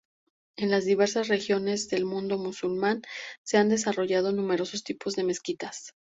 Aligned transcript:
En 0.57 0.71
las 0.71 0.85
diversas 0.85 1.27
regiones 1.27 1.87
del 1.89 2.05
mundo 2.05 2.39
musulmán 2.39 3.03
se 3.43 3.57
han 3.57 3.69
desarrollado 3.69 4.31
numerosos 4.31 4.83
tipos 4.83 5.13
de 5.15 5.23
mezquitas. 5.25 5.93